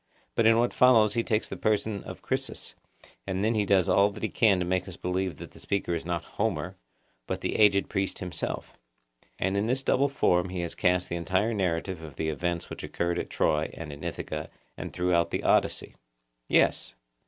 But 0.33 0.47
in 0.47 0.57
what 0.57 0.73
follows 0.73 1.13
he 1.13 1.21
takes 1.21 1.47
the 1.47 1.55
person 1.55 2.03
of 2.05 2.23
Chryses, 2.23 2.73
and 3.27 3.45
then 3.45 3.53
he 3.53 3.67
does 3.67 3.87
all 3.87 4.09
that 4.09 4.23
he 4.23 4.29
can 4.29 4.57
to 4.57 4.65
make 4.65 4.87
us 4.87 4.97
believe 4.97 5.37
that 5.37 5.51
the 5.51 5.59
speaker 5.59 5.93
is 5.93 6.07
not 6.07 6.23
Homer, 6.23 6.75
but 7.27 7.41
the 7.41 7.57
aged 7.57 7.87
priest 7.87 8.17
himself. 8.17 8.73
And 9.37 9.55
in 9.55 9.67
this 9.67 9.83
double 9.83 10.09
form 10.09 10.49
he 10.49 10.61
has 10.61 10.73
cast 10.73 11.07
the 11.07 11.17
entire 11.17 11.53
narrative 11.53 12.01
of 12.01 12.15
the 12.15 12.29
events 12.29 12.67
which 12.67 12.81
occurred 12.83 13.19
at 13.19 13.29
Troy 13.29 13.69
and 13.77 13.93
in 13.93 14.03
Ithaca 14.03 14.49
and 14.75 14.91
throughout 14.91 15.29
the 15.29 15.43
Odyssey. 15.43 15.93
Yes. 16.49 16.95